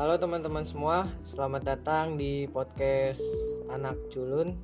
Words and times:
Halo 0.00 0.16
teman-teman 0.16 0.64
semua, 0.64 1.12
selamat 1.28 1.76
datang 1.76 2.16
di 2.16 2.48
podcast 2.48 3.20
Anak 3.68 4.00
Culun. 4.08 4.56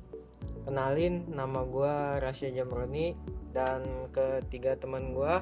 Kenalin, 0.65 1.29
nama 1.29 1.61
gue 1.61 1.93
Rasya 2.25 2.57
Jamroni 2.57 3.13
dan 3.53 3.85
ketiga 4.09 4.73
teman 4.81 5.13
gue. 5.13 5.35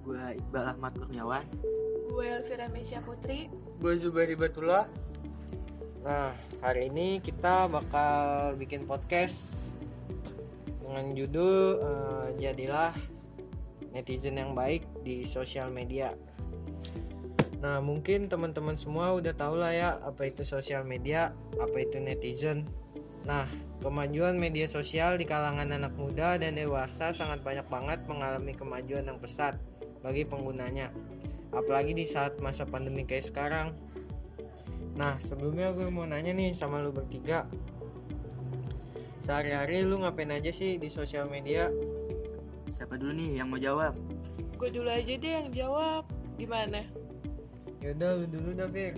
Gue 0.00 0.40
Iqbal 0.40 0.64
Ahmad 0.64 0.96
Kurniawan. 0.96 1.44
Gue 2.08 2.24
Elvira 2.24 2.72
Mesya 2.72 3.04
Putri. 3.04 3.52
Gue 3.84 4.00
Zubairi 4.00 4.32
Batullah. 4.32 4.88
Nah, 6.08 6.32
hari 6.64 6.88
ini 6.88 7.20
kita 7.20 7.68
bakal 7.68 8.56
bikin 8.56 8.88
podcast 8.88 9.76
dengan 10.80 11.12
judul 11.12 11.84
eh, 11.84 12.26
Jadilah 12.48 12.96
Netizen 13.92 14.40
yang 14.40 14.56
Baik 14.56 14.88
di 15.04 15.28
Sosial 15.28 15.68
Media. 15.68 16.16
Nah, 17.58 17.82
mungkin 17.82 18.30
teman-teman 18.30 18.78
semua 18.78 19.18
udah 19.18 19.34
tahu 19.34 19.58
lah 19.58 19.74
ya 19.74 19.88
apa 20.06 20.30
itu 20.30 20.46
sosial 20.46 20.86
media, 20.86 21.34
apa 21.58 21.76
itu 21.82 21.98
netizen. 21.98 22.62
Nah, 23.26 23.50
kemajuan 23.82 24.38
media 24.38 24.70
sosial 24.70 25.18
di 25.18 25.26
kalangan 25.26 25.74
anak 25.74 25.90
muda 25.98 26.38
dan 26.38 26.54
dewasa 26.54 27.10
sangat 27.10 27.42
banyak 27.42 27.66
banget 27.66 27.98
mengalami 28.06 28.54
kemajuan 28.54 29.10
yang 29.10 29.18
pesat 29.18 29.58
bagi 30.06 30.22
penggunanya. 30.22 30.94
Apalagi 31.50 31.98
di 31.98 32.06
saat 32.06 32.38
masa 32.38 32.62
pandemi 32.62 33.02
kayak 33.02 33.26
sekarang. 33.26 33.74
Nah, 34.94 35.18
sebelumnya 35.18 35.74
gue 35.74 35.90
mau 35.90 36.06
nanya 36.06 36.30
nih 36.30 36.54
sama 36.54 36.78
lu 36.78 36.94
bertiga. 36.94 37.44
Sehari-hari 39.26 39.82
lu 39.82 40.00
ngapain 40.00 40.30
aja 40.30 40.48
sih 40.54 40.78
di 40.78 40.86
sosial 40.88 41.26
media? 41.26 41.68
Siapa 42.70 42.94
dulu 42.96 43.12
nih 43.18 43.42
yang 43.42 43.50
mau 43.50 43.58
jawab? 43.58 43.98
Gue 44.56 44.70
dulu 44.70 44.88
aja 44.88 45.10
deh 45.10 45.32
yang 45.42 45.50
jawab. 45.52 46.06
Gimana? 46.38 46.86
Yaudah 47.82 48.10
lu 48.18 48.24
dulu 48.26 48.50
dah 48.58 48.68
Fir 48.70 48.94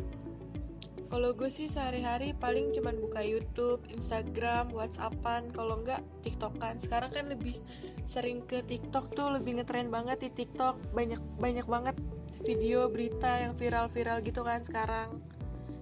Kalau 1.10 1.34
gue 1.34 1.50
sih 1.50 1.66
sehari-hari 1.66 2.38
paling 2.38 2.70
cuman 2.70 2.94
buka 3.02 3.18
YouTube, 3.18 3.82
Instagram, 3.90 4.70
Whatsappan, 4.70 5.50
kalau 5.50 5.82
enggak 5.82 6.06
TikTokan. 6.22 6.78
Sekarang 6.78 7.10
kan 7.10 7.26
lebih 7.26 7.58
sering 8.06 8.46
ke 8.46 8.62
TikTok 8.62 9.10
tuh 9.18 9.34
lebih 9.34 9.58
ngetren 9.58 9.90
banget 9.90 10.22
di 10.22 10.30
TikTok. 10.30 10.78
Banyak 10.94 11.18
banyak 11.42 11.66
banget 11.66 11.98
video 12.46 12.86
berita 12.86 13.42
yang 13.42 13.58
viral-viral 13.58 14.22
gitu 14.22 14.46
kan 14.46 14.62
sekarang. 14.62 15.18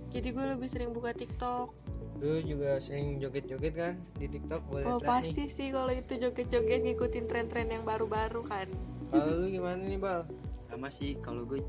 Jadi 0.09 0.33
gue 0.33 0.45
lebih 0.57 0.69
sering 0.73 0.97
buka 0.97 1.13
TikTok. 1.13 1.77
Lu 2.25 2.41
juga 2.41 2.81
sering 2.81 3.21
joget-joget 3.21 3.75
kan 3.77 3.95
di 4.17 4.27
TikTok 4.33 4.65
boleh 4.73 4.85
Oh 4.89 4.99
pasti 4.99 5.45
nih 5.45 5.53
sih 5.53 5.69
kalau 5.71 5.93
itu 5.93 6.17
joget-joget 6.17 6.81
ngikutin 6.89 7.25
tren-tren 7.29 7.69
yang 7.69 7.85
baru-baru 7.85 8.43
kan. 8.49 8.73
Kalau 9.09 9.33
lu 9.41 9.47
gimana 9.49 9.81
nih 9.83 9.99
Bal? 10.01 10.29
Sama 10.69 10.89
sih 10.93 11.17
kalau 11.25 11.49
gue 11.49 11.65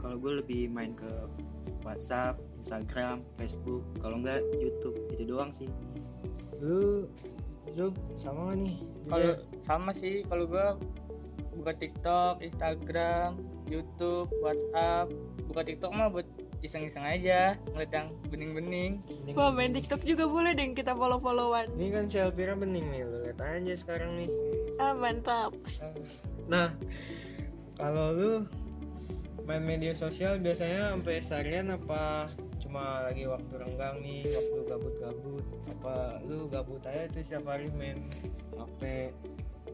kalau 0.00 0.16
gue 0.16 0.40
lebih 0.40 0.72
main 0.72 0.96
ke 0.96 1.08
WhatsApp, 1.84 2.40
Instagram, 2.60 3.22
Facebook, 3.36 3.84
kalau 4.00 4.20
enggak 4.20 4.42
YouTube 4.56 4.96
itu 5.14 5.22
doang 5.28 5.52
sih. 5.52 5.68
Lu 6.58 7.06
Zub 7.76 7.94
sama 8.16 8.52
gak 8.52 8.58
nih? 8.64 8.78
Kalau 9.08 9.32
sama 9.60 9.90
sih, 9.92 10.24
kalau 10.26 10.48
gue 10.48 10.66
buka 11.58 11.72
TikTok, 11.76 12.40
Instagram, 12.40 13.38
YouTube, 13.68 14.30
WhatsApp. 14.40 15.12
Buka 15.48 15.62
TikTok 15.64 15.92
mah 15.92 16.08
buat 16.08 16.24
iseng-iseng 16.64 17.06
aja, 17.06 17.54
ngeliat 17.70 17.92
yang 17.94 18.08
bening-bening. 18.32 18.92
Bening. 19.06 19.34
Wah 19.38 19.54
main 19.54 19.70
TikTok 19.70 20.02
juga 20.02 20.26
boleh 20.26 20.56
deh 20.56 20.74
kita 20.74 20.96
follow-followan. 20.96 21.70
Ini 21.78 21.88
kan 21.94 22.04
si 22.10 22.18
Elvira 22.18 22.58
bening 22.58 22.90
nih, 22.90 23.02
lu 23.06 23.16
lihat 23.22 23.38
aja 23.38 23.74
sekarang 23.78 24.18
nih. 24.18 24.30
Ah 24.78 24.94
mantap. 24.94 25.50
Nah, 26.46 26.70
kalau 27.74 28.14
lu 28.14 28.32
main 29.42 29.64
media 29.64 29.90
sosial 29.90 30.38
biasanya 30.38 30.94
sampai 30.94 31.18
seharian 31.18 31.74
apa 31.74 32.30
cuma 32.62 33.02
lagi 33.02 33.26
waktu 33.26 33.54
renggang 33.58 33.98
nih, 33.98 34.22
waktu 34.30 34.58
gabut-gabut? 34.70 35.44
Apa 35.78 36.22
lu 36.26 36.46
gabut 36.46 36.82
aja 36.86 37.10
tuh 37.10 37.22
setiap 37.26 37.50
hari 37.50 37.70
main 37.74 38.06
HP? 38.54 39.10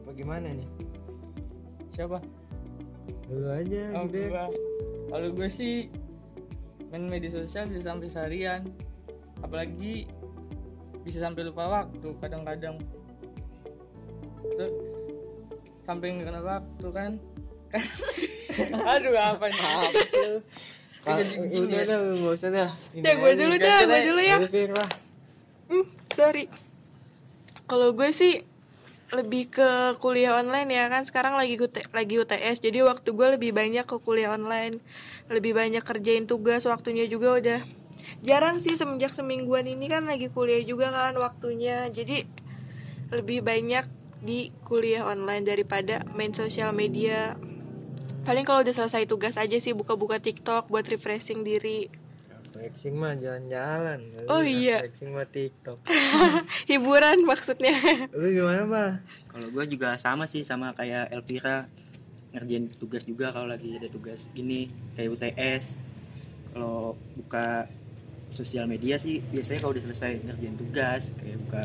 Apa 0.01 0.09
gimana 0.17 0.57
nih? 0.57 0.69
Siapa? 1.93 2.17
Dulu 3.29 3.49
aja, 3.51 3.83
Oh. 3.93 4.09
Kalau 5.09 5.27
gue 5.33 5.49
sih 5.49 5.89
main 6.89 7.05
media 7.05 7.29
sosial 7.29 7.69
bisa 7.69 7.93
sampai 7.93 8.09
seharian. 8.09 8.65
Apalagi 9.45 10.09
bisa 11.05 11.21
sampai 11.21 11.45
lupa 11.45 11.69
waktu 11.69 12.09
kadang-kadang. 12.17 12.81
Nggak 15.85 16.25
kena 16.25 16.41
waktu 16.41 16.87
kan? 16.89 17.11
Aduh 18.95 19.13
apa 19.13 19.45
nih? 19.51 19.61
Ah, 21.05 21.21
Jadi 21.21 21.33
gini 21.53 21.69
udah 21.69 21.81
ya. 21.85 21.85
dah, 21.85 21.97
lu 22.01 22.13
nggak 22.17 22.33
usah 22.33 22.49
dah. 22.49 22.69
Ya 22.97 23.13
gue 23.13 23.31
dulu 23.37 23.55
dah, 23.61 23.77
gue 23.85 23.99
dulu 24.09 24.21
ya. 24.25 24.37
Hmm, 25.69 25.85
sorry. 26.17 26.49
Kalau 27.69 27.93
gue 27.93 28.09
sih 28.09 28.41
lebih 29.13 29.53
ke 29.53 29.69
kuliah 30.01 30.41
online 30.41 30.65
ya 30.73 30.89
kan 30.89 31.05
sekarang 31.05 31.37
lagi 31.37 31.61
UT 31.61 31.77
lagi 31.93 32.17
UTS 32.17 32.57
jadi 32.57 32.89
waktu 32.89 33.13
gue 33.13 33.27
lebih 33.37 33.53
banyak 33.53 33.85
ke 33.85 34.01
kuliah 34.01 34.33
online 34.33 34.81
lebih 35.29 35.53
banyak 35.53 35.85
kerjain 35.85 36.25
tugas 36.25 36.65
waktunya 36.65 37.05
juga 37.05 37.37
udah 37.37 37.59
jarang 38.25 38.57
sih 38.57 38.73
semenjak 38.73 39.13
semingguan 39.13 39.69
ini 39.69 39.85
kan 39.85 40.09
lagi 40.09 40.33
kuliah 40.33 40.59
juga 40.65 40.89
kan 40.89 41.13
waktunya 41.21 41.85
jadi 41.93 42.25
lebih 43.13 43.45
banyak 43.45 43.85
di 44.23 44.53
kuliah 44.63 45.03
online 45.07 45.43
daripada 45.43 46.03
main 46.15 46.31
sosial 46.31 46.71
media 46.71 47.35
paling 48.25 48.47
kalau 48.47 48.65
udah 48.65 48.73
selesai 48.73 49.05
tugas 49.05 49.37
aja 49.37 49.57
sih 49.61 49.75
buka-buka 49.75 50.17
TikTok 50.17 50.71
buat 50.71 50.85
refreshing 50.89 51.45
diri 51.45 52.05
Flexing 52.55 52.95
mah 52.95 53.19
jalan-jalan. 53.19 53.99
Oh, 54.31 54.39
iya. 54.39 54.79
Flexing 54.79 55.11
mah 55.11 55.27
TikTok. 55.27 55.75
hiburan 56.71 57.27
maksudnya 57.27 57.75
Lu 58.15 58.31
gimana, 58.31 58.63
Pak? 58.63 58.91
Kalau 59.35 59.47
gue 59.51 59.65
juga 59.75 59.99
sama 59.99 60.23
sih 60.23 60.47
sama 60.47 60.71
kayak 60.71 61.11
Elvira 61.11 61.67
ngerjain 62.31 62.71
tugas 62.71 63.03
juga 63.03 63.35
kalau 63.35 63.51
lagi 63.51 63.75
ada 63.75 63.91
tugas 63.91 64.31
gini 64.31 64.71
kayak 64.95 65.19
UTS. 65.19 65.75
Kalau 66.55 66.95
buka 67.19 67.67
sosial 68.31 68.71
media 68.71 68.95
sih 68.95 69.19
biasanya 69.19 69.59
kalau 69.59 69.75
udah 69.75 69.83
selesai 69.91 70.23
ngerjain 70.23 70.55
tugas 70.55 71.11
kayak 71.19 71.37
buka 71.43 71.63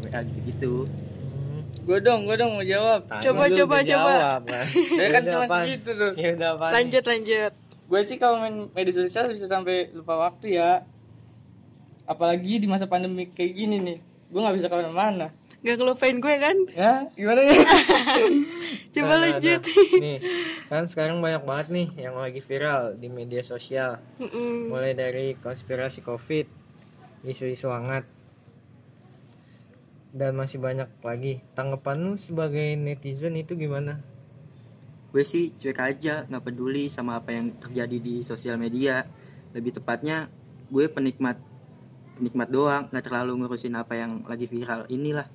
WA 0.00 0.20
gitu-gitu. 0.32 0.88
Gue 1.82 1.98
dong, 1.98 2.30
gue 2.30 2.36
dong 2.38 2.54
mau 2.54 2.64
jawab. 2.64 3.00
Tadi 3.10 3.22
Coba, 3.26 3.44
coba, 3.50 3.76
coba. 3.82 3.82
jawab, 3.82 4.40
kan? 4.54 4.66
Ya 4.70 5.06
kan 5.10 5.22
cuma 5.26 5.44
segitu 5.50 5.90
tuh. 5.98 6.12
Ya 6.14 6.28
udah 6.38 6.50
apa? 6.54 6.66
lanjut 6.78 7.04
lanjut 7.04 7.52
Gue 7.90 8.00
sih 8.08 8.16
kalau 8.16 8.40
main 8.40 8.56
media 8.72 8.94
sosial 8.94 9.28
bisa 9.34 9.50
sampai 9.50 9.90
lupa 9.90 10.14
waktu 10.16 10.56
ya. 10.56 10.86
Apalagi 12.06 12.62
di 12.62 12.66
masa 12.70 12.86
pandemi 12.86 13.28
kayak 13.28 13.52
gini 13.52 13.76
nih. 13.82 13.98
Gue 14.30 14.40
nggak 14.40 14.56
bisa 14.56 14.70
ke 14.70 14.76
mana-mana. 14.78 15.28
Gak 15.62 15.78
ngelupain 15.78 16.18
gue 16.18 16.34
kan 16.42 16.56
Ya, 16.74 17.06
gimana 17.14 17.38
ya? 17.46 17.54
Coba 18.98 19.14
lanjut 19.22 19.62
Nih, 19.94 20.18
kan 20.66 20.90
sekarang 20.90 21.22
banyak 21.22 21.46
banget 21.46 21.66
nih 21.70 21.88
yang 22.02 22.18
lagi 22.18 22.42
viral 22.42 22.98
di 22.98 23.06
media 23.06 23.46
sosial. 23.46 24.02
Mm-mm. 24.18 24.74
Mulai 24.74 24.98
dari 24.98 25.38
konspirasi 25.38 26.02
Covid, 26.02 26.50
isu-isu 27.22 27.70
hangat, 27.70 28.02
dan 30.12 30.36
masih 30.36 30.60
banyak 30.60 30.88
lagi. 31.00 31.40
Tanggapan 31.56 31.96
lu 32.04 32.14
sebagai 32.20 32.76
netizen 32.76 33.34
itu 33.34 33.56
gimana? 33.56 33.98
Gue 35.12 35.24
sih 35.24 35.52
cuek 35.56 35.80
aja 35.80 36.24
nggak 36.28 36.44
peduli 36.52 36.88
sama 36.88 37.20
apa 37.20 37.32
yang 37.32 37.52
terjadi 37.56 37.96
di 37.98 38.14
sosial 38.20 38.60
media. 38.60 39.08
Lebih 39.56 39.80
tepatnya 39.80 40.28
gue 40.72 40.88
penikmat 40.88 41.36
penikmat 42.20 42.48
doang 42.52 42.88
nggak 42.92 43.04
terlalu 43.08 43.32
ngurusin 43.40 43.76
apa 43.76 43.96
yang 43.96 44.24
lagi 44.28 44.44
viral 44.46 44.84
inilah. 44.92 45.28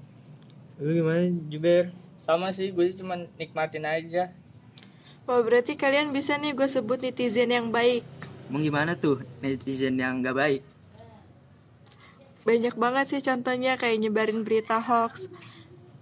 Lu 0.78 0.94
gimana, 0.94 1.26
Juber? 1.50 1.90
Sama 2.22 2.54
sih, 2.54 2.70
gue 2.70 2.94
cuma 2.94 3.18
nikmatin 3.38 3.86
aja. 3.86 4.30
Wah 5.26 5.42
berarti 5.42 5.74
kalian 5.74 6.14
bisa 6.14 6.38
nih 6.38 6.54
gue 6.54 6.70
sebut 6.70 7.04
netizen 7.04 7.52
yang 7.52 7.68
baik 7.68 8.06
Emang 8.48 8.64
gimana 8.64 8.96
tuh 8.96 9.20
netizen 9.44 10.00
yang 10.00 10.24
nggak 10.24 10.36
baik? 10.40 10.62
Banyak 12.48 12.80
banget 12.80 13.06
sih 13.12 13.20
contohnya 13.20 13.76
kayak 13.76 14.00
nyebarin 14.00 14.48
berita 14.48 14.80
hoax 14.80 15.28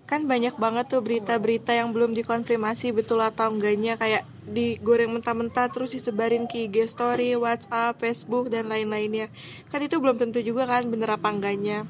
Kan 0.05 0.29
banyak 0.29 0.53
banget 0.61 0.85
tuh 0.93 1.01
berita-berita 1.01 1.73
yang 1.73 1.89
belum 1.89 2.13
dikonfirmasi 2.13 2.93
betul 2.93 3.25
atau 3.25 3.49
enggaknya 3.49 3.97
Kayak 3.97 4.29
digoreng 4.45 5.09
mentah-mentah 5.17 5.73
terus 5.73 5.97
disebarin 5.97 6.45
ke 6.45 6.69
IG 6.69 6.85
story, 6.85 7.33
Whatsapp, 7.33 7.97
Facebook, 7.97 8.53
dan 8.53 8.69
lain-lainnya 8.69 9.33
Kan 9.73 9.81
itu 9.81 9.97
belum 9.97 10.21
tentu 10.21 10.45
juga 10.45 10.69
kan 10.69 10.85
bener 10.85 11.17
apa 11.17 11.33
enggaknya 11.33 11.89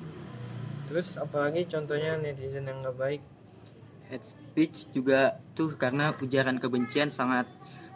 Terus 0.86 1.18
apalagi 1.18 1.66
contohnya 1.66 2.16
netizen 2.16 2.70
yang 2.70 2.86
gak 2.86 2.98
baik? 2.98 3.22
Hate 4.08 4.28
speech 4.30 4.86
juga 4.94 5.42
tuh 5.58 5.74
karena 5.76 6.14
ujaran 6.22 6.62
kebencian 6.62 7.10
sangat 7.10 7.50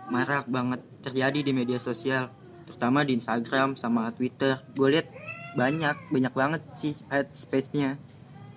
marak 0.09 0.49
banget 0.49 0.81
terjadi 1.05 1.39
di 1.45 1.51
media 1.53 1.77
sosial, 1.77 2.33
terutama 2.65 3.05
di 3.05 3.13
Instagram 3.13 3.77
sama 3.77 4.09
Twitter. 4.09 4.57
Gue 4.73 4.97
lihat 4.97 5.07
banyak 5.57 5.97
banyak 6.13 6.33
banget 6.33 6.61
sih 6.77 6.93
hate 7.09 7.33
speech-nya. 7.33 7.97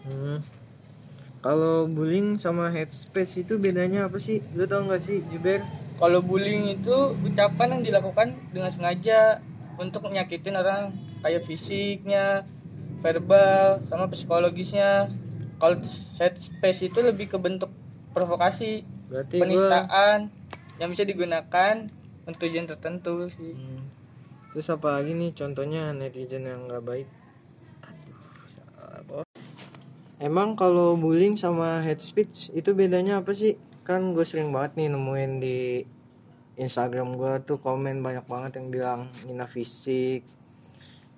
Hmm. 0.05 0.43
Kalau 1.43 1.91
bullying 1.91 2.39
sama 2.39 2.71
hate 2.71 2.95
speech 2.95 3.43
itu 3.43 3.59
bedanya 3.59 4.07
apa 4.07 4.23
sih? 4.23 4.39
Lu 4.55 4.63
tau 4.67 4.87
gak 4.87 5.03
sih, 5.03 5.27
Juber? 5.27 5.63
Kalau 5.99 6.23
bullying 6.23 6.71
itu 6.71 7.19
ucapan 7.19 7.79
yang 7.79 7.83
dilakukan 7.83 8.39
dengan 8.55 8.71
sengaja 8.71 9.43
untuk 9.79 10.07
nyakitin 10.07 10.55
orang 10.59 10.95
kayak 11.23 11.43
fisiknya 11.47 12.47
verbal 13.03 13.83
sama 13.87 14.07
psikologisnya 14.11 15.11
kalau 15.59 15.79
head 16.19 16.35
space 16.39 16.87
itu 16.91 16.99
lebih 17.03 17.31
ke 17.31 17.39
bentuk 17.39 17.71
provokasi 18.15 18.83
berarti 19.11 19.39
gua 19.39 19.43
penistaan 19.47 20.19
yang 20.79 20.89
bisa 20.91 21.07
digunakan 21.07 21.75
untuk 22.27 22.39
tujuan 22.47 22.67
tertentu 22.67 23.31
sih 23.31 23.55
Hmm. 23.55 24.02
Terus 24.53 24.69
apa 24.69 25.01
lagi 25.01 25.17
nih 25.17 25.33
contohnya 25.33 25.97
netizen 25.97 26.45
yang 26.45 26.69
nggak 26.69 26.85
baik? 26.85 27.09
Aduh, 27.83 29.25
emang 30.21 30.55
kalau 30.55 30.95
bullying 30.95 31.41
sama 31.41 31.81
hate 31.81 32.05
speech 32.05 32.53
itu 32.53 32.77
bedanya 32.77 33.25
apa 33.25 33.33
sih? 33.33 33.57
Kan 33.83 34.13
gue 34.13 34.23
sering 34.23 34.53
banget 34.53 34.79
nih 34.79 34.89
nemuin 34.93 35.33
di 35.41 35.59
Instagram 36.61 37.17
gue 37.17 37.33
tuh 37.49 37.59
komen 37.59 38.05
banyak 38.05 38.29
banget 38.29 38.61
yang 38.61 38.69
bilang 38.69 39.01
ngina 39.25 39.49
fisik 39.49 40.23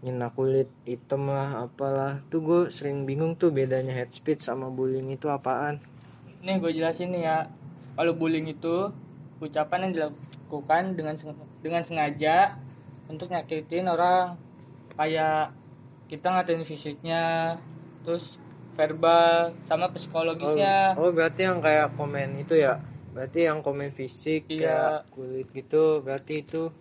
ngina 0.04 0.28
kulit 0.36 0.68
hitam 0.84 1.32
lah 1.32 1.64
apalah. 1.64 2.20
Tuh 2.28 2.40
gue 2.44 2.60
sering 2.68 3.08
bingung 3.08 3.40
tuh 3.40 3.48
bedanya 3.48 3.96
hate 3.96 4.12
speech 4.12 4.44
sama 4.44 4.68
bullying 4.68 5.08
itu 5.08 5.32
apaan. 5.32 5.80
Nih 6.44 6.60
gue 6.60 6.76
jelasin 6.76 7.08
nih 7.16 7.24
ya. 7.24 7.38
Kalau 7.96 8.12
bullying 8.12 8.44
itu 8.52 8.92
ucapan 9.40 9.88
yang 9.88 9.92
dilakukan 9.96 10.92
dengan 10.92 11.16
dengan 11.64 11.82
sengaja 11.88 12.60
untuk 13.06 13.28
nyakitin 13.28 13.86
orang 13.86 14.36
kayak 14.94 15.52
kita 16.06 16.26
ngatain 16.30 16.62
fisiknya 16.62 17.22
terus 18.04 18.36
verbal 18.74 19.54
sama 19.64 19.88
psikologisnya 19.90 20.98
Oh, 20.98 21.08
oh 21.08 21.10
berarti 21.14 21.46
yang 21.46 21.58
kayak 21.58 21.94
komen 21.94 22.42
itu 22.42 22.58
ya? 22.58 22.82
Berarti 23.14 23.46
yang 23.46 23.62
komen 23.62 23.94
fisik 23.94 24.50
Iya. 24.50 24.58
kayak 24.58 25.14
kulit 25.14 25.46
gitu, 25.54 26.02
berarti 26.02 26.42
itu 26.42 26.74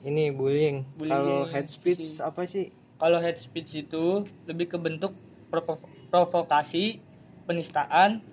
ini 0.00 0.30
bullying. 0.30 0.86
Bullying, 0.94 1.18
Kalau 1.18 1.50
hate 1.50 1.66
speech 1.68 2.02
sih. 2.16 2.22
apa 2.22 2.46
sih? 2.46 2.70
kalau 2.96 3.20
hate 3.20 3.36
speech 3.36 3.76
itu 3.76 4.24
lebih 4.48 4.72
ke 4.72 4.78
bentuk 4.80 5.12
provo- 5.52 5.84
provokasi 6.08 6.96
penistaan 7.44 8.24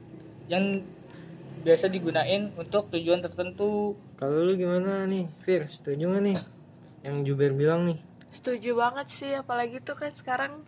yang 0.48 0.80
biasa 1.64 1.88
digunain 1.88 2.48
untuk 2.56 2.88
tujuan 2.88 3.19
tertentu 3.19 3.96
Kalau 4.16 4.48
lu 4.48 4.56
gimana 4.56 5.04
nih, 5.04 5.28
Fir? 5.44 5.68
Setuju 5.68 6.16
gak 6.16 6.24
nih? 6.24 6.38
Yang 7.04 7.16
Juber 7.26 7.52
bilang 7.52 7.86
nih. 7.86 8.00
Setuju 8.32 8.74
banget 8.74 9.08
sih, 9.08 9.32
apalagi 9.32 9.78
tuh 9.78 9.94
kan 9.94 10.10
sekarang 10.10 10.64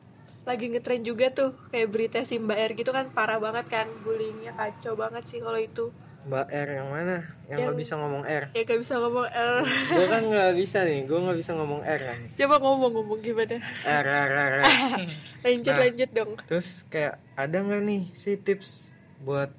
lagi 0.45 0.69
ngetren 0.69 1.01
juga 1.01 1.33
tuh 1.33 1.57
kayak 1.71 1.89
berita 1.89 2.19
Simba 2.21 2.53
Air 2.53 2.77
gitu 2.77 2.93
kan 2.93 3.09
parah 3.09 3.41
banget 3.41 3.65
kan 3.65 3.89
bullyingnya 4.05 4.53
kacau 4.53 4.93
banget 4.93 5.25
sih 5.25 5.41
kalau 5.41 5.57
itu 5.57 5.89
Mbak 6.25 6.47
R 6.49 6.69
yang 6.71 6.89
mana? 6.89 7.17
Yang 7.45 7.59
Yang- 7.65 7.77
bisa 7.77 7.93
ngomong 7.97 8.23
R. 8.23 8.43
ya 8.49 8.61
gak 8.61 8.77
bisa 8.77 8.93
ngomong 8.95 9.25
R 9.25 9.53
gue 9.65 10.05
kan 10.05 10.21
nggak 10.23 10.53
bisa 10.53 10.77
nih, 10.81 10.99
gue 11.03 11.17
nggak 11.19 11.37
bisa 11.37 11.51
ngomong 11.53 11.81
R 11.81 12.01
kan. 12.03 12.19
coba 12.33 12.55
ngomong-ngomong 12.59 13.19
gimana 13.21 13.57
R, 13.83 14.05
R, 14.05 14.29
R, 14.29 14.53
R. 14.53 14.65
lanjut 15.45 15.73
Nah. 15.73 15.81
lanjut 15.81 16.09
dong 16.13 16.31
Terus 16.45 16.69
kayak 16.87 17.13
ada 17.33 17.57
nggak 17.57 17.81
nih 17.81 18.01
sih 18.13 18.37
tips 18.37 18.93
buat 19.21 19.49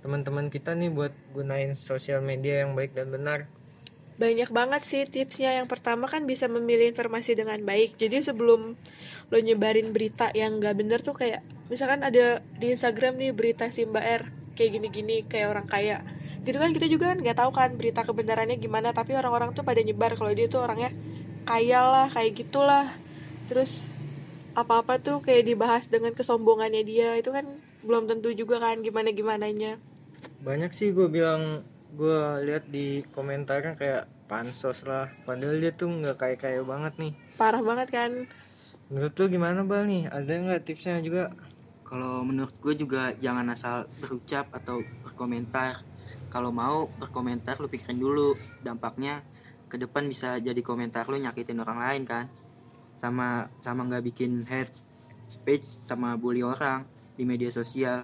teman-teman 0.00 0.46
kita 0.46 0.74
nih 0.74 0.90
buat 0.90 1.14
gunain 1.30 1.70
sosial 1.72 2.18
media 2.18 2.62
yang 2.62 2.74
baik 2.74 2.94
dan 2.94 3.10
benar? 3.10 3.46
Banyak 4.16 4.50
banget 4.52 4.82
sih 4.84 5.02
tipsnya. 5.04 5.52
Yang 5.56 5.68
pertama 5.72 6.08
kan 6.08 6.24
bisa 6.24 6.48
memilih 6.48 6.92
informasi 6.92 7.36
dengan 7.36 7.60
baik. 7.62 8.00
Jadi 8.00 8.24
sebelum 8.24 8.76
lo 9.28 9.38
nyebarin 9.38 9.92
berita 9.92 10.32
yang 10.32 10.60
gak 10.62 10.76
bener 10.76 11.00
tuh 11.04 11.16
kayak 11.16 11.44
misalkan 11.68 12.04
ada 12.06 12.40
di 12.56 12.72
Instagram 12.72 13.20
nih 13.20 13.32
berita 13.36 13.68
Simba 13.68 14.00
Air 14.00 14.28
kayak 14.56 14.80
gini-gini 14.80 15.24
kayak 15.28 15.52
orang 15.52 15.66
kaya. 15.68 16.00
Gitu 16.46 16.56
kan 16.56 16.70
kita 16.70 16.86
juga 16.86 17.10
kan 17.12 17.18
nggak 17.20 17.38
tahu 17.42 17.50
kan 17.50 17.74
berita 17.74 18.06
kebenarannya 18.06 18.56
gimana 18.56 18.94
tapi 18.94 19.18
orang-orang 19.18 19.50
tuh 19.50 19.66
pada 19.66 19.82
nyebar 19.82 20.14
kalau 20.14 20.30
dia 20.30 20.46
tuh 20.46 20.62
orangnya 20.62 20.94
kaya 21.44 21.80
lah 21.84 22.06
kayak 22.08 22.32
gitulah. 22.38 22.86
Terus 23.50 23.86
apa-apa 24.56 24.96
tuh 24.96 25.20
kayak 25.20 25.44
dibahas 25.44 25.84
dengan 25.92 26.16
kesombongannya 26.16 26.80
dia 26.80 27.12
itu 27.20 27.28
kan 27.28 27.44
belum 27.84 28.08
tentu 28.08 28.32
juga 28.32 28.56
kan 28.56 28.80
gimana 28.80 29.12
gimananya 29.12 29.76
banyak 30.40 30.72
sih 30.72 30.96
gue 30.96 31.06
bilang 31.12 31.60
gue 31.96 32.20
lihat 32.44 32.68
di 32.68 33.00
komentarnya 33.08 33.74
kayak 33.74 34.04
pansos 34.28 34.84
lah 34.84 35.08
padahal 35.24 35.56
dia 35.56 35.72
tuh 35.72 35.88
nggak 35.88 36.16
kayak 36.20 36.38
kaya 36.44 36.60
banget 36.60 36.92
nih 37.00 37.12
parah 37.40 37.64
banget 37.64 37.88
kan 37.88 38.10
menurut 38.92 39.14
lu 39.16 39.26
gimana 39.32 39.64
bal 39.64 39.88
nih 39.88 40.06
ada 40.12 40.28
nggak 40.28 40.62
tipsnya 40.68 41.00
juga 41.00 41.32
Kalau 41.86 42.26
menurut 42.26 42.50
gue 42.58 42.74
juga 42.74 43.14
jangan 43.22 43.46
asal 43.54 43.86
berucap 44.02 44.50
atau 44.50 44.82
berkomentar. 45.06 45.86
Kalau 46.26 46.50
mau 46.50 46.90
berkomentar 46.98 47.62
lu 47.62 47.70
pikirin 47.70 48.02
dulu 48.02 48.34
dampaknya 48.58 49.22
ke 49.70 49.78
depan 49.78 50.10
bisa 50.10 50.42
jadi 50.42 50.58
komentar 50.66 51.06
lu 51.06 51.14
nyakitin 51.22 51.62
orang 51.62 51.78
lain 51.78 52.02
kan. 52.02 52.26
Sama 52.98 53.46
sama 53.62 53.86
nggak 53.86 54.02
bikin 54.02 54.42
hate 54.50 54.74
speech 55.30 55.78
sama 55.86 56.18
bully 56.18 56.42
orang 56.42 56.82
di 57.14 57.22
media 57.22 57.54
sosial. 57.54 58.02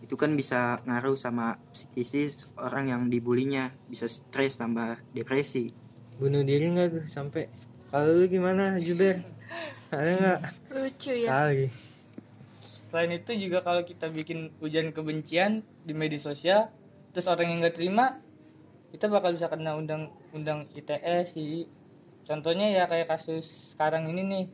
Itu 0.00 0.16
kan 0.16 0.32
bisa 0.34 0.80
ngaruh 0.88 1.16
sama 1.16 1.60
psikis 1.72 2.48
orang 2.56 2.88
yang 2.90 3.02
dibulinya, 3.12 3.70
bisa 3.86 4.08
stres 4.08 4.56
tambah 4.56 5.00
depresi. 5.12 5.72
bunuh 6.20 6.44
diri 6.44 6.68
nggak 6.68 6.88
tuh 6.92 7.04
sampai. 7.08 7.48
Kalau 7.88 8.12
lu 8.20 8.28
gimana 8.28 8.76
Juber? 8.76 9.24
Ada 9.88 10.10
nggak? 10.20 10.40
Lucu 10.68 11.12
ya. 11.16 11.28
Kali 11.32 11.72
Selain 12.60 13.10
itu 13.16 13.32
juga 13.40 13.64
kalau 13.64 13.86
kita 13.86 14.12
bikin 14.12 14.52
ujian 14.60 14.92
kebencian 14.92 15.64
di 15.86 15.94
media 15.94 16.20
sosial, 16.20 16.68
terus 17.14 17.30
orang 17.30 17.48
yang 17.54 17.58
nggak 17.64 17.78
terima, 17.78 18.20
kita 18.92 19.06
bakal 19.06 19.32
bisa 19.32 19.46
kena 19.48 19.78
undang-undang 19.78 20.66
ITE 20.74 21.24
sih. 21.24 21.70
Contohnya 22.26 22.68
ya 22.68 22.84
kayak 22.90 23.08
kasus 23.08 23.72
sekarang 23.72 24.10
ini 24.10 24.22
nih, 24.26 24.44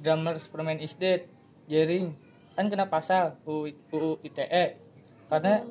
drummer 0.00 0.40
Superman 0.40 0.80
is 0.80 0.96
Dead, 0.96 1.28
Jerry, 1.68 2.10
kan 2.56 2.72
kena 2.72 2.88
pasal 2.88 3.36
UU, 3.44 3.76
UU 3.92 4.12
ITE 4.24 4.83
karena 5.28 5.64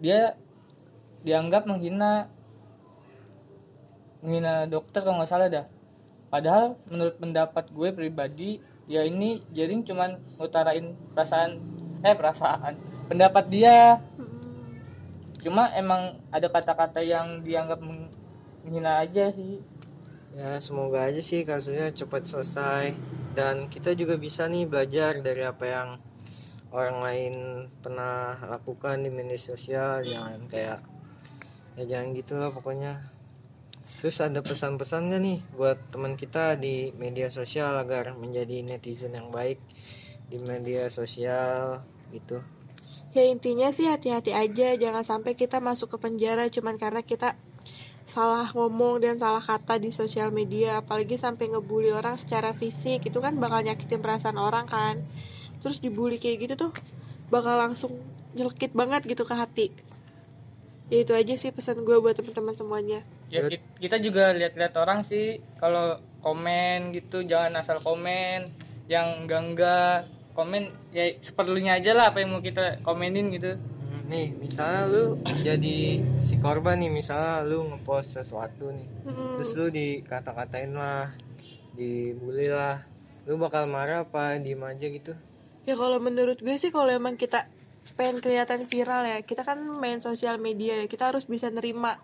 dia 0.00 0.34
dianggap 1.20 1.68
menghina 1.68 2.30
menghina 4.24 4.68
dokter 4.68 5.00
kalau 5.04 5.20
nggak 5.20 5.30
salah 5.30 5.48
dah. 5.48 5.66
Padahal 6.30 6.78
menurut 6.86 7.16
pendapat 7.18 7.68
gue 7.74 7.88
pribadi 7.90 8.62
ya 8.86 9.02
ini 9.02 9.42
Jering 9.50 9.82
cuman 9.82 10.18
ngutarain 10.38 10.94
perasaan 11.12 11.58
eh 12.00 12.14
perasaan 12.14 12.74
pendapat 13.10 13.44
dia. 13.50 13.98
Cuma 15.40 15.72
emang 15.72 16.20
ada 16.28 16.46
kata-kata 16.52 17.00
yang 17.00 17.40
dianggap 17.40 17.80
meng- 17.80 18.12
menghina 18.62 19.00
aja 19.00 19.32
sih. 19.32 19.64
Ya 20.36 20.62
semoga 20.62 21.10
aja 21.10 21.18
sih 21.18 21.42
kasusnya 21.42 21.90
cepat 21.90 22.28
selesai. 22.28 22.94
Dan 23.34 23.66
kita 23.66 23.96
juga 23.96 24.14
bisa 24.20 24.46
nih 24.46 24.68
belajar 24.68 25.18
dari 25.18 25.42
apa 25.42 25.64
yang 25.66 25.88
orang 26.70 26.98
lain 27.02 27.34
pernah 27.82 28.38
lakukan 28.46 29.02
di 29.02 29.10
media 29.10 29.38
sosial 29.38 30.06
jangan 30.06 30.46
kayak 30.46 30.78
ya 31.78 31.84
jangan 31.86 32.14
gitulah 32.14 32.50
pokoknya. 32.54 32.98
Terus 34.00 34.16
ada 34.24 34.40
pesan-pesan 34.40 35.12
gak 35.12 35.20
nih 35.20 35.38
buat 35.52 35.76
teman 35.92 36.16
kita 36.16 36.56
di 36.56 36.88
media 36.96 37.28
sosial 37.28 37.76
agar 37.76 38.16
menjadi 38.16 38.64
netizen 38.64 39.12
yang 39.12 39.28
baik 39.28 39.60
di 40.30 40.40
media 40.40 40.88
sosial 40.88 41.84
gitu? 42.08 42.40
Ya 43.12 43.26
intinya 43.28 43.68
sih 43.74 43.90
hati-hati 43.90 44.32
aja. 44.32 44.78
Jangan 44.78 45.04
sampai 45.04 45.36
kita 45.36 45.60
masuk 45.60 45.98
ke 45.98 45.98
penjara 46.00 46.48
cuman 46.48 46.80
karena 46.80 47.02
kita 47.04 47.36
salah 48.08 48.48
ngomong 48.56 49.04
dan 49.04 49.20
salah 49.20 49.42
kata 49.42 49.76
di 49.82 49.92
sosial 49.92 50.32
media. 50.32 50.80
Apalagi 50.80 51.20
sampai 51.20 51.52
ngebully 51.52 51.92
orang 51.92 52.16
secara 52.16 52.56
fisik 52.56 53.04
itu 53.04 53.18
kan 53.20 53.36
bakal 53.36 53.60
nyakitin 53.60 54.00
perasaan 54.00 54.40
orang 54.40 54.64
kan 54.64 55.04
terus 55.60 55.78
dibully 55.78 56.16
kayak 56.16 56.48
gitu 56.48 56.68
tuh 56.68 56.72
bakal 57.30 57.56
langsung 57.56 57.92
nyelekit 58.34 58.72
banget 58.74 59.06
gitu 59.06 59.22
ke 59.22 59.34
hati. 59.36 59.66
Ya 60.90 61.06
itu 61.06 61.14
aja 61.14 61.34
sih 61.38 61.54
pesan 61.54 61.86
gue 61.86 61.96
buat 62.02 62.18
teman-teman 62.18 62.54
semuanya. 62.56 63.06
Ya 63.30 63.46
kita 63.78 64.02
juga 64.02 64.34
lihat-lihat 64.34 64.74
orang 64.74 65.06
sih 65.06 65.38
kalau 65.62 66.02
komen 66.20 66.90
gitu 66.90 67.22
jangan 67.22 67.62
asal 67.62 67.78
komen 67.78 68.50
yang 68.90 69.22
enggak 69.22 69.40
enggak 69.46 69.96
komen 70.34 70.74
ya 70.90 71.14
seperlunya 71.22 71.78
aja 71.78 71.94
lah 71.94 72.10
apa 72.10 72.26
yang 72.26 72.34
mau 72.34 72.42
kita 72.42 72.82
komenin 72.82 73.30
gitu. 73.30 73.54
Hmm, 73.54 74.10
nih 74.10 74.34
misalnya 74.34 74.90
lu 74.90 75.04
jadi 75.46 76.02
si 76.18 76.34
korban 76.42 76.82
nih 76.82 76.90
misalnya 76.90 77.46
lu 77.46 77.70
ngepost 77.70 78.18
sesuatu 78.18 78.74
nih 78.74 78.86
Mm-mm. 79.06 79.38
terus 79.38 79.50
lu 79.54 79.66
dikata-katain 79.70 80.74
lah 80.74 81.14
dibully 81.78 82.50
lah 82.50 82.82
lu 83.30 83.38
bakal 83.38 83.70
marah 83.70 84.02
apa 84.02 84.42
diem 84.42 84.62
aja 84.62 84.86
gitu 84.90 85.14
Ya 85.70 85.78
kalau 85.78 86.02
menurut 86.02 86.42
gue 86.42 86.58
sih 86.58 86.74
kalau 86.74 86.90
emang 86.90 87.14
kita 87.14 87.46
pengen 87.94 88.18
kelihatan 88.18 88.66
viral 88.66 89.06
ya, 89.06 89.22
kita 89.22 89.46
kan 89.46 89.62
main 89.62 90.02
sosial 90.02 90.34
media 90.42 90.82
ya, 90.82 90.90
kita 90.90 91.14
harus 91.14 91.30
bisa 91.30 91.46
nerima 91.46 91.94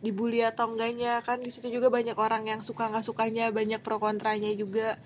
dibully 0.00 0.40
atau 0.40 0.72
enggaknya 0.72 1.20
kan 1.20 1.36
di 1.36 1.52
situ 1.52 1.68
juga 1.68 1.92
banyak 1.92 2.16
orang 2.16 2.48
yang 2.48 2.60
suka 2.64 2.88
nggak 2.88 3.04
sukanya, 3.04 3.52
banyak 3.52 3.84
pro 3.84 4.00
kontranya 4.00 4.48
juga. 4.56 4.96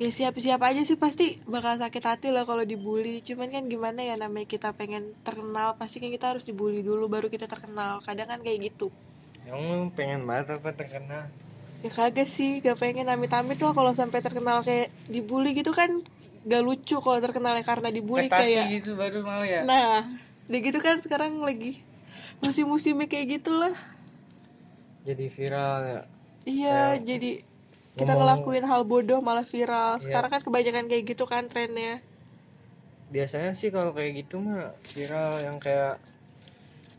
Ya 0.00 0.08
siap-siap 0.08 0.56
aja 0.64 0.88
sih 0.88 0.96
pasti 0.96 1.36
bakal 1.44 1.76
sakit 1.76 2.00
hati 2.00 2.28
lah 2.32 2.48
kalau 2.48 2.64
dibully. 2.64 3.20
Cuman 3.20 3.52
kan 3.52 3.68
gimana 3.68 4.00
ya 4.00 4.16
namanya 4.16 4.48
kita 4.48 4.72
pengen 4.72 5.12
terkenal, 5.20 5.76
pasti 5.76 6.00
kan 6.00 6.08
kita 6.08 6.32
harus 6.32 6.48
dibully 6.48 6.80
dulu 6.80 7.12
baru 7.12 7.28
kita 7.28 7.44
terkenal. 7.44 8.00
Kadang 8.08 8.32
kan 8.32 8.40
kayak 8.40 8.72
gitu. 8.72 8.88
yang 9.44 9.92
pengen 9.92 10.24
banget 10.24 10.56
apa 10.56 10.70
terkenal 10.72 11.28
ya 11.82 11.90
kagak 11.90 12.26
sih 12.26 12.58
gak 12.58 12.78
pengen 12.78 13.06
amit-amit 13.06 13.58
lah 13.58 13.70
kalau 13.70 13.90
sampai 13.90 14.18
terkenal 14.18 14.62
kayak 14.62 14.90
dibully 15.06 15.50
gitu 15.52 15.70
kan 15.70 15.98
gak 16.42 16.62
lucu 16.62 16.96
kalau 16.96 17.18
terkenalnya 17.18 17.62
karena 17.62 17.88
dibully 17.88 18.26
prestasi 18.26 18.54
kayak 18.54 18.70
gitu 18.72 18.90
baru 18.94 19.18
mau 19.20 19.42
ya? 19.42 19.62
Nah 19.62 20.06
udah 20.46 20.60
gitu 20.60 20.78
kan 20.78 20.98
sekarang 20.98 21.38
lagi 21.38 21.78
musim-musimnya 22.38 23.06
kayak 23.06 23.26
gitulah. 23.36 23.74
Jadi 25.02 25.26
viral 25.28 25.78
ya? 25.82 26.00
Iya 26.42 26.78
Kayak 26.94 27.02
jadi 27.04 27.30
kita 27.92 28.02
ngomong- 28.08 28.18
ngelakuin 28.40 28.64
hal 28.64 28.82
bodoh 28.82 29.20
malah 29.20 29.44
viral. 29.44 29.98
Iya. 29.98 30.02
sekarang 30.02 30.30
kan 30.30 30.40
kebanyakan 30.40 30.86
kayak 30.86 31.04
gitu 31.04 31.24
kan 31.24 31.46
trennya. 31.46 31.98
Biasanya 33.08 33.52
sih 33.52 33.68
kalau 33.68 33.92
kayak 33.92 34.24
gitu 34.24 34.38
mah 34.38 34.72
viral 34.88 35.38
yang 35.40 35.58
kayak 35.58 35.98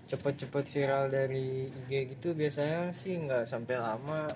cepet-cepet 0.06 0.66
viral 0.70 1.04
dari 1.10 1.68
IG 1.68 1.90
gitu 2.12 2.32
biasanya 2.32 2.94
sih 2.94 3.18
nggak 3.18 3.44
sampai 3.44 3.76
lama 3.76 4.30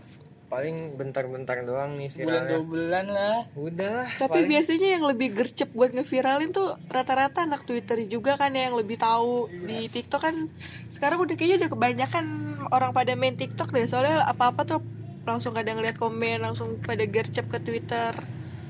paling 0.47 0.95
bentar-bentar 0.95 1.59
doang 1.61 1.99
nih 1.99 2.07
bulan 2.15 2.23
viralnya. 2.23 2.49
dua 2.49 2.61
bulan 2.63 3.05
lah. 3.05 3.39
Udah 3.53 3.89
lah 3.91 4.09
tapi 4.15 4.31
paling- 4.31 4.49
biasanya 4.49 4.87
yang 4.95 5.03
lebih 5.03 5.29
gercep 5.35 5.69
buat 5.75 5.91
ngeviralin 5.91 6.51
tuh 6.51 6.79
rata-rata 6.87 7.43
anak 7.43 7.67
Twitter 7.67 7.99
juga 8.07 8.39
kan 8.39 8.55
ya, 8.55 8.71
yang 8.71 8.79
lebih 8.79 8.95
tahu. 8.95 9.51
Di 9.51 9.91
TikTok 9.91 10.21
kan 10.23 10.47
sekarang 10.87 11.19
udah 11.19 11.35
kayaknya 11.35 11.67
udah 11.67 11.71
kebanyakan 11.75 12.25
orang 12.71 12.91
pada 12.95 13.11
main 13.13 13.35
TikTok 13.35 13.75
deh. 13.75 13.83
Soalnya 13.85 14.23
apa-apa 14.23 14.63
tuh 14.63 14.79
langsung 15.27 15.51
kadang 15.51 15.75
ngeliat 15.77 15.99
komen 15.99 16.39
langsung 16.39 16.79
pada 16.79 17.03
gercep 17.03 17.51
ke 17.51 17.59
Twitter. 17.59 18.15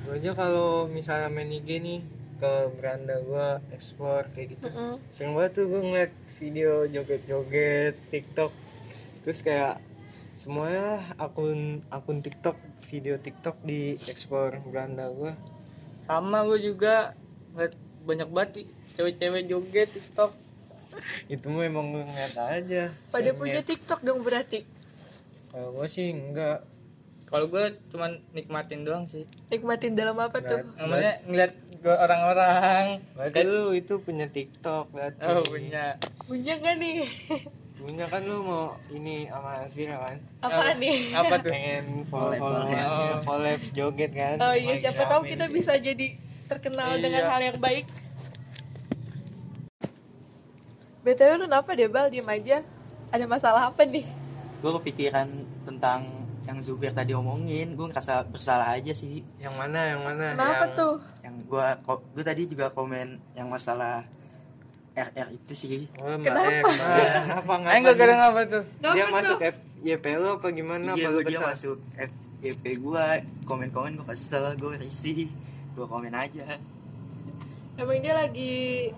Gua 0.02 0.18
aja 0.18 0.34
kalau 0.34 0.90
misalnya 0.90 1.30
main 1.30 1.54
IG 1.54 1.78
nih 1.78 2.00
ke 2.38 2.52
beranda 2.74 3.22
gua 3.22 3.62
explore 3.70 4.26
kayak 4.34 4.58
gitu. 4.58 4.66
Mm-mm. 4.66 4.98
sering 5.10 5.34
banget 5.34 5.52
tuh 5.54 5.66
gue 5.68 5.82
ngeliat 5.84 6.12
video 6.38 6.86
joget-joget 6.86 7.94
TikTok. 8.10 8.50
Terus 9.22 9.40
kayak 9.42 9.78
semuanya 10.38 10.82
lah 11.02 11.04
akun 11.18 11.82
akun 11.90 12.22
TikTok 12.22 12.54
video 12.94 13.18
TikTok 13.18 13.58
di 13.66 13.98
explore 14.06 14.62
beranda 14.70 15.10
gua. 15.10 15.34
Sama 16.06 16.46
gue 16.46 16.62
juga 16.62 17.18
ngeliat 17.58 17.74
banyak 18.06 18.30
banget 18.30 18.50
cewek-cewek 18.94 19.50
joget 19.50 19.90
tiktok. 19.98 20.38
Itu 21.34 21.50
mah 21.50 21.66
emang 21.66 21.90
gue 21.90 22.06
ngeliat 22.06 22.38
aja 22.38 22.94
pada 23.10 23.30
punya 23.34 23.66
ngeliat. 23.66 23.70
TikTok 23.74 24.00
dong 24.06 24.22
berarti? 24.22 24.62
Kalau 25.50 25.74
gue 25.74 25.88
sih 25.90 26.14
enggak. 26.14 26.62
Kalau 27.28 27.50
gue 27.50 27.76
cuman 27.92 28.22
nikmatin 28.32 28.86
doang 28.86 29.10
sih. 29.10 29.26
Nikmatin 29.50 29.98
dalam 29.98 30.22
apa 30.22 30.38
tuh? 30.40 30.64
Namanya 30.78 31.20
ngeliat 31.26 31.54
orang-orang. 31.82 33.02
Berarti 33.18 33.42
lu 33.42 33.74
itu 33.74 34.00
punya 34.00 34.30
TikTok 34.30 34.94
berarti. 34.94 35.26
oh 35.26 35.42
punya. 35.44 35.98
Punya 36.24 36.54
nggak 36.62 36.76
nih 36.78 36.98
Punya 37.78 38.06
kan 38.06 38.22
lu 38.22 38.42
mau 38.42 38.64
ini 38.90 39.26
sama 39.26 39.54
Elvira 39.60 39.96
kan? 40.02 40.18
apaan 40.40 40.76
nih 40.78 40.98
apa 41.14 41.36
tuh 41.38 41.52
Pengen 41.52 41.86
follow 42.06 42.34
Collab, 42.34 42.42
follow 42.42 42.66
collab. 42.66 43.20
collabs 43.24 43.68
joget 43.72 44.12
kan? 44.12 44.36
oh 44.40 44.54
iya 44.54 44.74
Lagi 44.74 44.82
siapa 44.82 45.04
tahu 45.06 45.22
kita 45.26 45.46
nih. 45.46 45.54
bisa 45.54 45.74
jadi 45.78 46.08
terkenal 46.46 46.90
Iya. 46.92 47.02
dengan 47.02 47.24
hal 47.28 47.42
yang 47.44 47.58
baik 47.58 47.86
btw 51.00 51.32
lu 51.36 51.46
kenapa 51.46 51.70
deh 51.72 51.88
bal 51.88 52.08
diem 52.08 52.28
aja 52.28 52.58
ada 53.08 53.26
masalah 53.26 53.72
apa 53.72 53.84
nih 53.84 54.04
gue 54.58 54.72
kepikiran 54.74 55.28
tentang 55.64 56.00
yang 56.44 56.60
Zubir 56.60 56.92
tadi 56.92 57.12
omongin 57.12 57.72
gue 57.72 57.86
ngerasa 57.86 58.24
bersalah 58.26 58.74
aja 58.74 58.92
sih 58.92 59.24
Yang 59.38 59.54
mana? 59.54 59.80
Yang 59.86 60.02
mana? 60.02 60.26
kenapa 60.32 60.52
yang... 60.66 60.74
tuh 60.74 60.94
yang 61.22 61.36
gue 61.42 61.66
gue 62.16 62.24
tadi 62.24 62.42
juga 62.48 62.66
komen 62.70 63.08
yang 63.34 63.48
masalah 63.48 64.04
RR 64.98 65.28
itu 65.30 65.54
sih 65.54 65.86
Oh, 65.96 66.18
Kenapa? 66.18 66.50
Em. 66.50 66.64
Nah, 66.66 67.14
apa 67.38 67.54
Ayo 67.54 67.62
ngapa? 67.62 67.86
gak 67.86 67.96
kadang 67.96 68.22
apa 68.24 68.40
tuh 68.44 68.64
Dia 68.82 69.06
masuk? 69.08 69.38
FYP 69.38 70.06
lu 70.18 70.28
apa 70.34 70.48
gimana? 70.50 70.90
iya 70.92 71.08
apa 71.08 71.22
dia 71.22 71.40
masuk 71.40 71.78
FYP 72.42 72.64
gue 72.78 73.06
komen-komen 73.46 73.94
gue 73.94 74.08
kesel 74.08 74.54
gue 74.56 74.74
risih 74.76 75.30
gue 75.72 75.86
komen 75.86 76.12
aja 76.12 76.58
Emang 77.78 78.02
dia 78.02 78.10
lagi 78.12 78.54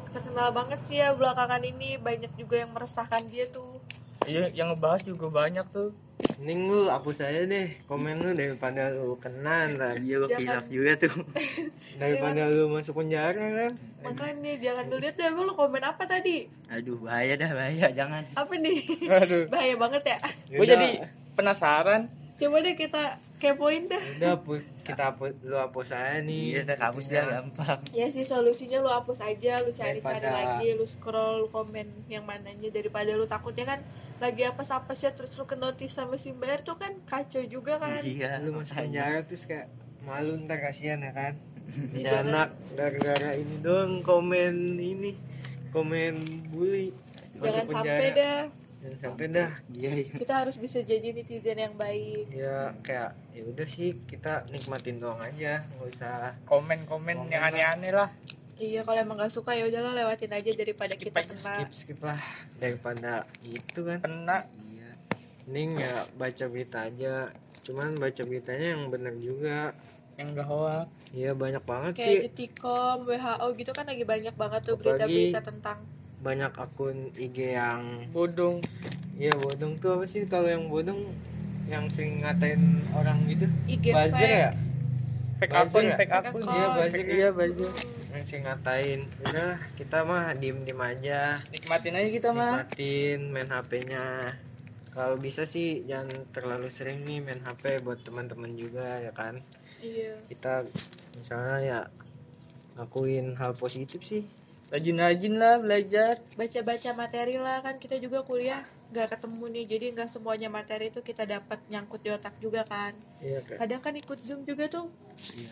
terkenal 0.09 0.49
banget 0.49 0.79
sih 0.83 0.97
ya 0.97 1.11
belakangan 1.11 1.59
ini 1.59 1.99
banyak 1.99 2.31
juga 2.33 2.55
yang 2.57 2.71
meresahkan 2.71 3.27
dia 3.27 3.43
tuh. 3.45 3.75
iya 4.23 4.47
yang 4.49 4.71
ngebahas 4.71 5.03
juga 5.03 5.27
banyak 5.27 5.67
tuh 5.67 5.91
Mending 6.19 6.67
lu 6.67 6.87
hapus 6.87 7.19
aja 7.21 7.43
deh 7.43 7.67
komen 7.83 8.19
lu 8.19 8.31
daripada 8.31 8.91
lu 8.91 9.15
kena 9.15 9.71
iya 9.95 10.15
gue 10.17 10.27
Jangan. 10.27 10.39
kilaf 10.39 10.65
juga 10.67 10.91
tuh 10.97 11.15
Daripada 12.01 12.41
lu 12.49 12.67
masuk 12.67 12.95
penjara 12.97 13.39
kan? 13.39 13.71
Makanya 14.01 14.53
jangan 14.57 14.83
lu 14.87 14.97
lihat 14.97 15.15
deh 15.15 15.27
lu 15.29 15.53
komen 15.53 15.79
apa 15.81 16.03
tadi? 16.03 16.47
aduh 16.67 16.95
bahaya 16.97 17.35
dah 17.35 17.51
bahaya 17.51 17.87
jangan 17.91 18.23
Apa 18.35 18.53
nih? 18.55 18.83
aduh 19.05 19.47
Bahaya 19.47 19.75
banget 19.75 20.03
ya. 20.05 20.17
gue 20.49 20.65
jadi 20.65 20.87
penasaran 21.35 22.11
Coba 22.35 22.63
deh 22.63 22.71
kita 22.73 23.19
kepoin 23.35 23.91
dah. 23.91 23.99
Udah 24.15 24.31
hapus, 24.33 24.63
kita 24.81 25.11
hapus, 25.11 25.35
lu 25.41 25.55
hapus 25.55 25.91
aja 25.91 26.23
nih. 26.23 26.43
iya 26.49 26.59
udah 26.63 26.77
hapus 26.81 27.05
dah 27.09 27.23
gampang 27.29 27.79
Ya 27.91 28.07
sih 28.07 28.23
solusinya 28.23 28.79
lu 28.79 28.87
hapus 28.87 29.19
aja, 29.19 29.59
lu 29.59 29.71
cari-cari 29.71 29.99
Daripada- 29.99 30.31
lagi, 30.55 30.71
lu 30.71 30.83
scroll 30.83 31.43
lu 31.43 31.47
komen 31.49 31.83
yang 32.07 32.23
mananya 32.23 32.67
daripada 32.69 33.11
lu 33.11 33.23
takutnya 33.25 33.67
kan 33.69 33.79
lagi 34.19 34.43
apa 34.43 34.61
apa 34.61 34.91
sih 34.93 35.07
terus 35.09 35.33
lu 35.33 35.43
ke 35.43 35.55
notice 35.55 35.93
sama 35.93 36.15
si 36.15 36.31
Bayar 36.31 36.61
tuh 36.61 36.75
kan 36.75 36.91
kacau 37.03 37.43
juga 37.43 37.77
kan. 37.77 38.01
iya 38.01 38.37
lu 38.37 38.53
masuk 38.53 38.75
makanya. 38.75 38.83
penjara 38.83 39.19
terus 39.23 39.43
kayak 39.43 39.67
malu 40.01 40.35
ntar 40.39 40.59
kasihan 40.59 40.99
ya 40.99 41.11
kan 41.11 41.33
Iya, 41.69 41.85
punya 41.85 42.11
anak 42.23 42.49
gara-gara 42.73 43.29
ini 43.33 43.55
dong 43.59 44.01
komen 44.01 44.55
ini 44.75 45.13
komen 45.69 46.15
bully 46.49 46.89
Jangan 47.35 47.45
masuk 47.61 47.65
sampai 47.69 47.69
penjara 47.69 48.09
dah. 48.11 48.41
jangan 48.79 48.97
sampai 48.99 49.25
dah 49.29 49.51
iya 49.71 49.91
iya 49.99 50.13
Kita 50.15 50.33
harus 50.35 50.55
bisa 50.55 50.79
jadi 50.81 51.07
netizen 51.09 51.57
yang 51.57 51.75
baik. 51.75 52.25
ya 52.29 52.73
kayak 52.81 53.11
ya 53.29 53.43
udah 53.45 53.67
sih 53.67 53.89
kita 54.03 54.49
nikmatin 54.49 54.97
doang 54.97 55.19
aja 55.19 55.61
nggak 55.69 55.87
usah 55.89 56.15
komen-komen 56.43 57.15
Komen 57.17 57.29
yang 57.29 57.39
lah. 57.39 57.51
aneh-aneh 57.53 57.91
lah 57.93 58.09
Iya 58.59 58.83
kalau 58.83 58.99
emang 58.99 59.15
gak 59.15 59.31
suka 59.31 59.55
ya 59.55 59.71
udahlah 59.71 59.95
lewatin 59.95 60.35
aja 60.35 60.51
daripada 60.51 60.91
Skip 60.91 61.07
kita 61.07 61.19
aja, 61.23 61.31
kena. 61.31 61.39
skip 61.39 61.71
skip 61.71 61.99
lah. 62.03 62.19
Daripada 62.59 63.23
itu 63.47 63.79
kan? 63.87 63.97
Kena. 64.03 64.37
Iya. 64.67 64.89
Mending 65.47 65.71
ya 65.79 65.93
baca 66.19 66.45
berita 66.51 66.77
aja. 66.83 67.13
Cuman 67.63 67.95
baca 67.95 68.21
beritanya 68.27 68.67
yang 68.75 68.91
benar 68.91 69.15
juga. 69.15 69.71
Yang 70.19 70.27
gak 70.35 70.47
hoax 70.51 70.87
Iya 71.09 71.31
banyak 71.33 71.63
banget 71.63 71.91
sih. 71.95 72.03
Kayak 72.03 72.23
Detikom, 72.35 72.97
WHO 73.07 73.47
gitu 73.55 73.71
kan 73.71 73.85
lagi 73.87 74.03
banyak 74.03 74.35
banget 74.35 74.61
tuh 74.67 74.75
berita-berita 74.75 75.39
tentang 75.41 75.77
banyak 76.19 76.51
akun 76.51 77.15
IG 77.15 77.55
yang 77.55 78.11
bodong. 78.11 78.59
Iya 79.15 79.31
bodong 79.39 79.79
tuh 79.79 79.95
apa 79.95 80.05
sih? 80.05 80.27
Kalau 80.27 80.51
yang 80.51 80.67
bodong 80.67 81.07
yang 81.71 81.87
sering 81.87 82.19
ngatain 82.21 82.83
orang 82.91 83.23
gitu? 83.23 83.47
IG 83.71 83.95
buzzer 83.95 84.19
fake. 84.19 84.35
ya? 84.43 84.51
Fake 85.39 85.53
Buzzer 85.55 85.63
akun 85.63 85.85
ya? 85.87 85.95
fake 85.95 86.13
akun. 86.13 86.41
Iya 86.43 86.65
buzzer 86.75 87.05
iya 87.07 87.29
buzzer 87.31 87.71
yang 88.09 88.25
sering 88.25 88.45
ngatain 88.45 89.01
udah 89.21 89.61
kita 89.77 90.01
mah 90.01 90.33
diem 90.33 90.65
diem 90.65 90.81
aja. 90.81 91.45
Nikmatin 91.53 91.93
aja 91.93 92.09
kita 92.09 92.29
mah. 92.33 92.65
Nikmatin 92.65 93.19
main 93.29 93.49
HP-nya 93.49 94.05
kalau 94.89 95.15
bisa 95.21 95.45
sih 95.45 95.85
jangan 95.85 96.09
terlalu 96.33 96.67
sering 96.73 97.05
nih 97.05 97.21
main 97.21 97.39
HP 97.45 97.85
buat 97.85 98.01
teman-teman 98.01 98.57
juga 98.57 98.97
ya 98.99 99.13
kan? 99.13 99.37
Iya. 99.79 100.19
kita 100.27 100.67
misalnya 101.15 101.57
ya 101.63 101.79
ngakuin 102.75 103.39
hal 103.39 103.55
positif 103.55 104.03
sih. 104.03 104.27
Rajin-rajin 104.69 105.39
lah 105.39 105.55
belajar. 105.61 106.19
Baca-baca 106.35 106.89
materi 106.97 107.39
lah 107.39 107.63
kan 107.63 107.79
kita 107.79 107.95
juga 108.01 108.27
kuliah 108.27 108.67
nggak 108.89 109.07
ketemu 109.13 109.45
nih 109.53 109.65
jadi 109.69 109.85
nggak 109.93 110.09
semuanya 110.09 110.49
materi 110.49 110.89
itu 110.89 111.05
kita 111.05 111.21
dapat 111.29 111.61
nyangkut 111.69 112.01
di 112.01 112.09
otak 112.09 112.33
juga 112.41 112.65
kan. 112.65 112.97
Iya 113.21 113.45
kan 113.45 113.57
kadang 113.61 113.81
kan 113.85 113.93
ikut 113.93 114.17
zoom 114.17 114.41
juga 114.49 114.65
tuh 114.65 114.89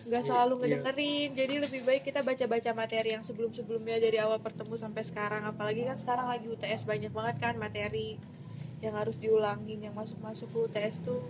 nggak 0.09 0.23
Iya, 0.25 0.27
selalu 0.27 0.53
iya. 0.53 0.61
ngedengerin 0.65 1.29
jadi 1.37 1.55
lebih 1.61 1.81
baik 1.85 2.03
kita 2.09 2.25
baca-baca 2.25 2.71
materi 2.73 3.13
yang 3.13 3.21
sebelum-sebelumnya 3.21 4.01
dari 4.01 4.17
awal 4.17 4.41
bertemu 4.41 4.73
sampai 4.81 5.03
sekarang. 5.05 5.45
Apalagi 5.45 5.85
kan 5.85 6.01
sekarang 6.01 6.25
lagi 6.33 6.49
UTS 6.49 6.89
banyak 6.89 7.13
banget 7.13 7.35
kan 7.37 7.53
materi 7.61 8.17
yang 8.81 8.97
harus 8.97 9.21
diulangin 9.21 9.85
yang 9.85 9.93
masuk-masuk 9.93 10.49
ke 10.49 10.57
UTS 10.73 11.05
tuh. 11.05 11.21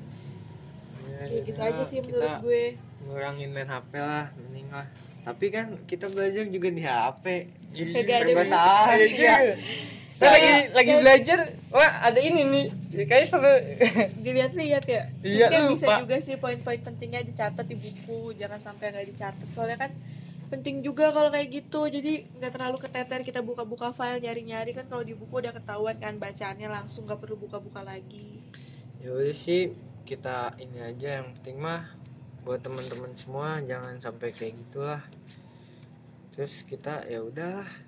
Ya, 1.07 1.27
kayak 1.27 1.43
gitu 1.43 1.59
aja 1.59 1.83
sih 1.87 1.99
menurut 2.03 2.33
gue. 2.43 2.65
ngurangin 3.07 3.49
main 3.55 3.67
HP 3.67 3.91
lah 3.99 4.31
mending 4.35 4.67
lah. 4.71 4.87
Tapi 5.27 5.45
kan 5.51 5.75
kita 5.83 6.07
belajar 6.07 6.47
juga 6.47 6.71
di 6.71 6.83
HP 6.87 7.25
ada 7.75 7.83
Serba 7.83 8.43
salah 8.47 8.95
Iya 8.95 9.35
ya. 9.43 9.55
Saya 10.17 10.33
lagi 10.33 10.53
lagi 10.73 10.93
belajar 10.97 11.39
wah 11.69 11.91
ada 12.01 12.17
ini 12.17 12.41
nih. 12.41 12.65
Kayak 13.05 13.25
seru. 13.29 13.53
Dilihat-lihat 14.25 14.85
ya. 14.89 15.03
Iya, 15.21 15.45
Mungkin 15.45 15.77
bisa 15.77 15.87
juga 16.01 16.17
sih 16.17 16.35
poin-poin 16.41 16.81
pentingnya 16.81 17.21
dicatat 17.21 17.65
di 17.69 17.77
buku 17.77 18.33
jangan 18.33 18.57
sampai 18.65 18.97
nggak 18.97 19.07
dicatat. 19.13 19.47
Soalnya 19.53 19.77
kan 19.77 19.91
penting 20.49 20.81
juga 20.81 21.13
kalau 21.13 21.29
kayak 21.29 21.47
gitu. 21.53 21.85
Jadi 21.85 22.25
nggak 22.41 22.51
terlalu 22.57 22.77
keteter 22.81 23.21
kita 23.21 23.45
buka-buka 23.45 23.93
file 23.93 24.17
nyari-nyari. 24.17 24.73
Kan 24.73 24.89
kalau 24.89 25.05
di 25.05 25.13
buku 25.13 25.37
udah 25.37 25.53
ketahuan 25.53 26.01
kan 26.01 26.17
bacaannya 26.17 26.69
langsung 26.69 27.05
nggak 27.05 27.21
perlu 27.21 27.37
buka-buka 27.37 27.85
lagi. 27.85 28.41
Ya 28.97 29.13
udah 29.13 29.37
sih 29.37 29.77
kita 30.01 30.57
ini 30.57 30.81
aja 30.81 31.21
yang 31.21 31.37
penting 31.37 31.61
mah. 31.61 31.93
Buat 32.41 32.65
teman-teman 32.65 33.13
semua 33.13 33.61
jangan 33.61 34.01
sampai 34.01 34.33
kayak 34.33 34.57
gitulah. 34.65 35.03
Terus 36.33 36.65
kita 36.65 37.05
ya 37.05 37.21
udah 37.21 37.86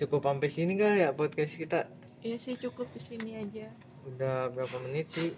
cukup 0.00 0.24
sampai 0.24 0.48
sini 0.48 0.72
kali 0.80 1.04
ya 1.04 1.12
podcast 1.12 1.54
kita 1.54 1.84
Iya 2.20 2.36
sih 2.36 2.56
cukup 2.56 2.88
di 2.92 3.00
sini 3.00 3.36
aja 3.36 3.68
udah 4.08 4.48
berapa 4.52 4.76
menit 4.88 5.12
sih 5.12 5.30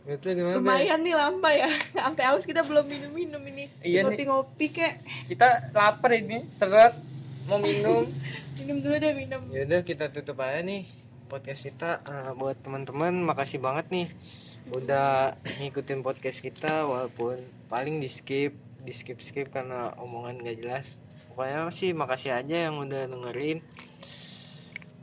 Itu 0.00 0.32
gimana? 0.32 0.56
Lumayan 0.56 1.04
nih 1.04 1.12
lama 1.12 1.50
ya. 1.52 1.68
Sampai 2.00 2.24
haus 2.24 2.48
kita 2.48 2.64
belum 2.64 2.88
minum-minum 2.88 3.42
ini. 3.52 3.68
Iya. 3.84 4.08
Ngopi-ngopi 4.08 4.72
kek. 4.72 5.04
kita 5.28 5.68
lapar 5.76 6.16
ini 6.16 6.48
seret 6.56 6.96
mau 7.44 7.60
minum 7.60 8.08
Minum 8.58 8.80
dulu 8.80 8.96
deh 8.96 9.12
minum. 9.12 9.44
Yaudah 9.52 9.84
kita 9.84 10.08
tutup 10.08 10.40
aja 10.40 10.64
nih 10.64 10.88
podcast 11.28 11.68
kita 11.68 12.00
Eh, 12.02 12.32
buat 12.32 12.56
teman-teman 12.64 13.12
makasih 13.22 13.60
banget 13.60 13.86
nih 13.92 14.08
udah 14.70 15.34
ngikutin 15.60 16.00
podcast 16.00 16.40
kita 16.40 16.88
walaupun 16.88 17.42
paling 17.68 18.00
di 18.00 18.08
skip 18.08 18.56
di 18.80 18.92
skip 18.96 19.18
skip 19.20 19.52
karena 19.52 19.92
omongan 19.98 20.40
gak 20.40 20.58
jelas 20.62 20.86
pokoknya 21.28 21.68
sih 21.74 21.90
makasih 21.90 22.38
aja 22.38 22.70
yang 22.70 22.78
udah 22.78 23.08
dengerin 23.10 23.60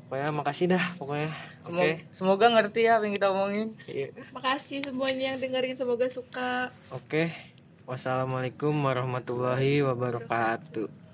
pokoknya 0.08 0.32
makasih 0.32 0.66
dah 0.72 0.96
pokoknya. 0.96 1.30
Oke. 1.68 1.68
Semoga, 1.68 1.86
semoga 2.16 2.46
ngerti 2.56 2.80
ya 2.88 2.96
apa 2.96 3.04
yang 3.06 3.16
kita 3.20 3.28
omongin. 3.28 3.68
Iya. 3.92 4.08
Makasih 4.32 4.80
semuanya 4.88 5.36
yang 5.36 5.38
dengerin 5.44 5.76
semoga 5.76 6.08
suka. 6.08 6.72
oke. 6.96 7.30
Wassalamualaikum 7.88 8.76
warahmatullahi 8.84 9.80
wabarakatuh 9.84 11.07